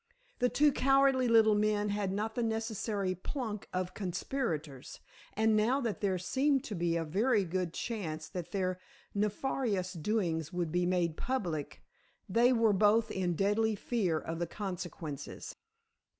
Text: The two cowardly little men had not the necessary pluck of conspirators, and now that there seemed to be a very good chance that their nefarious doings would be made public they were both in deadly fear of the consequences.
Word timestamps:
The 0.39 0.49
two 0.49 0.71
cowardly 0.71 1.27
little 1.27 1.53
men 1.53 1.89
had 1.89 2.11
not 2.11 2.33
the 2.33 2.41
necessary 2.41 3.13
pluck 3.13 3.67
of 3.71 3.93
conspirators, 3.93 4.99
and 5.33 5.55
now 5.55 5.79
that 5.79 6.01
there 6.01 6.17
seemed 6.17 6.63
to 6.63 6.73
be 6.75 6.97
a 6.97 7.05
very 7.05 7.43
good 7.45 7.71
chance 7.71 8.27
that 8.29 8.49
their 8.51 8.79
nefarious 9.13 9.93
doings 9.93 10.51
would 10.51 10.71
be 10.71 10.87
made 10.87 11.17
public 11.17 11.83
they 12.27 12.51
were 12.51 12.73
both 12.73 13.11
in 13.11 13.35
deadly 13.35 13.75
fear 13.75 14.17
of 14.17 14.39
the 14.39 14.47
consequences. 14.47 15.55